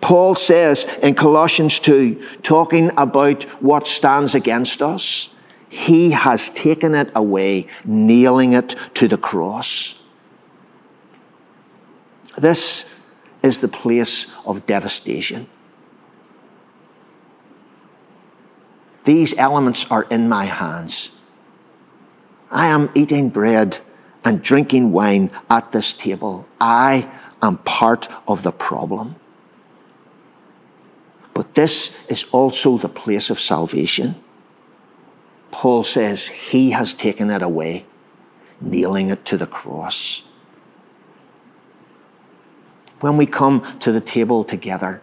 Paul 0.00 0.34
says 0.34 0.84
in 1.02 1.14
Colossians 1.14 1.78
2, 1.78 2.40
talking 2.42 2.90
about 2.96 3.44
what 3.62 3.86
stands 3.86 4.34
against 4.34 4.82
us, 4.82 5.34
he 5.68 6.10
has 6.10 6.50
taken 6.50 6.94
it 6.94 7.10
away, 7.14 7.66
nailing 7.84 8.52
it 8.52 8.76
to 8.94 9.08
the 9.08 9.16
cross. 9.16 10.02
This 12.36 12.94
is 13.42 13.58
the 13.58 13.68
place 13.68 14.32
of 14.44 14.66
devastation. 14.66 15.48
These 19.04 19.34
elements 19.36 19.90
are 19.90 20.04
in 20.04 20.28
my 20.28 20.46
hands. 20.46 21.10
I 22.50 22.68
am 22.68 22.90
eating 22.94 23.28
bread 23.28 23.78
and 24.24 24.42
drinking 24.42 24.92
wine 24.92 25.30
at 25.50 25.72
this 25.72 25.92
table. 25.92 26.46
I 26.60 27.10
am 27.42 27.58
part 27.58 28.08
of 28.26 28.42
the 28.42 28.52
problem. 28.52 29.16
But 31.34 31.54
this 31.54 31.98
is 32.08 32.24
also 32.32 32.78
the 32.78 32.88
place 32.88 33.28
of 33.28 33.38
salvation. 33.38 34.14
Paul 35.50 35.84
says 35.84 36.28
he 36.28 36.70
has 36.70 36.94
taken 36.94 37.30
it 37.30 37.42
away, 37.42 37.84
nailing 38.60 39.10
it 39.10 39.24
to 39.26 39.36
the 39.36 39.46
cross. 39.46 40.26
When 43.00 43.16
we 43.16 43.26
come 43.26 43.62
to 43.80 43.92
the 43.92 44.00
table 44.00 44.44
together, 44.44 45.02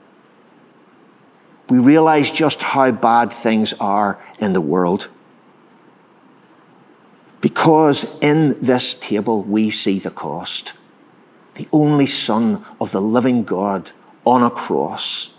we 1.69 1.79
realize 1.79 2.29
just 2.29 2.61
how 2.61 2.91
bad 2.91 3.31
things 3.31 3.73
are 3.79 4.19
in 4.39 4.53
the 4.53 4.61
world. 4.61 5.09
Because 7.39 8.19
in 8.21 8.61
this 8.61 8.93
table 8.93 9.41
we 9.41 9.69
see 9.69 9.99
the 9.99 10.11
cost. 10.11 10.73
The 11.55 11.67
only 11.71 12.05
Son 12.05 12.63
of 12.79 12.91
the 12.91 13.01
living 13.01 13.43
God 13.43 13.91
on 14.25 14.43
a 14.43 14.49
cross. 14.49 15.33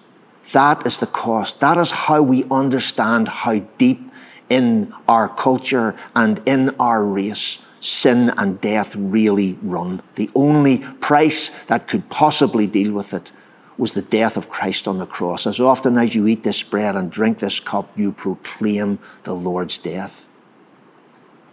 That 0.52 0.86
is 0.86 0.98
the 0.98 1.06
cost. 1.06 1.60
That 1.60 1.78
is 1.78 1.90
how 1.90 2.22
we 2.22 2.44
understand 2.50 3.28
how 3.28 3.60
deep 3.78 4.10
in 4.48 4.92
our 5.08 5.28
culture 5.28 5.94
and 6.14 6.40
in 6.44 6.70
our 6.78 7.04
race, 7.04 7.58
sin 7.80 8.30
and 8.36 8.60
death 8.60 8.94
really 8.94 9.58
run. 9.62 10.02
The 10.16 10.30
only 10.34 10.78
price 11.00 11.50
that 11.66 11.88
could 11.88 12.10
possibly 12.10 12.66
deal 12.66 12.92
with 12.92 13.14
it 13.14 13.32
was 13.78 13.92
the 13.92 14.02
death 14.02 14.36
of 14.36 14.48
Christ 14.48 14.86
on 14.86 14.98
the 14.98 15.06
cross. 15.06 15.46
As 15.46 15.60
often 15.60 15.96
as 15.96 16.14
you 16.14 16.26
eat 16.26 16.42
this 16.42 16.62
bread 16.62 16.94
and 16.96 17.10
drink 17.10 17.38
this 17.38 17.60
cup, 17.60 17.96
you 17.96 18.12
proclaim 18.12 18.98
the 19.24 19.34
Lord's 19.34 19.78
death. 19.78 20.28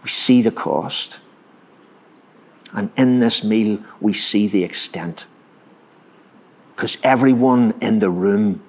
We 0.02 0.08
see 0.10 0.42
the 0.42 0.50
cost. 0.50 1.20
And 2.72 2.90
in 2.96 3.18
this 3.18 3.42
meal, 3.42 3.82
we 4.00 4.12
see 4.12 4.46
the 4.46 4.64
extent. 4.64 5.26
Because 6.74 6.98
everyone 7.02 7.74
in 7.80 7.98
the 7.98 8.10
room 8.10 8.62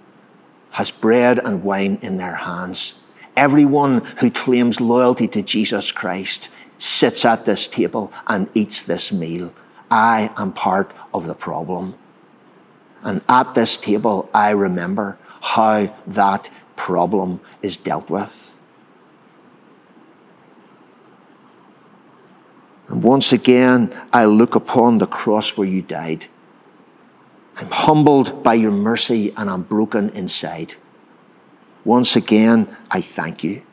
has 0.71 0.91
bread 0.91 1.39
and 1.39 1.63
wine 1.63 1.99
in 2.01 2.17
their 2.17 2.35
hands. 2.35 2.99
Everyone 3.37 4.03
who 4.19 4.31
claims 4.31 4.81
loyalty 4.81 5.27
to 5.29 5.41
Jesus 5.41 5.91
Christ 5.91 6.49
sits 6.77 7.23
at 7.25 7.45
this 7.45 7.67
table 7.67 8.11
and 8.27 8.49
eats 8.53 8.81
this 8.81 9.11
meal. 9.11 9.53
I 9.89 10.33
am 10.37 10.53
part 10.53 10.93
of 11.13 11.27
the 11.27 11.35
problem. 11.35 11.95
And 13.03 13.21
at 13.27 13.53
this 13.53 13.77
table, 13.77 14.29
I 14.33 14.51
remember 14.51 15.17
how 15.41 15.95
that 16.07 16.49
problem 16.75 17.41
is 17.61 17.77
dealt 17.77 18.09
with. 18.09 18.59
And 22.87 23.03
once 23.03 23.31
again, 23.31 23.95
I 24.11 24.25
look 24.25 24.53
upon 24.53 24.97
the 24.97 25.07
cross 25.07 25.55
where 25.55 25.67
you 25.67 25.81
died. 25.81 26.27
I'm 27.55 27.71
humbled 27.71 28.43
by 28.43 28.55
your 28.55 28.71
mercy 28.71 29.33
and 29.37 29.49
I'm 29.49 29.61
broken 29.61 30.09
inside. 30.09 30.75
Once 31.85 32.15
again, 32.15 32.75
I 32.89 32.99
thank 32.99 33.43
you. 33.43 33.63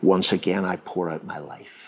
Once 0.00 0.32
again, 0.32 0.64
I 0.64 0.76
pour 0.76 1.10
out 1.10 1.24
my 1.24 1.38
life. 1.38 1.83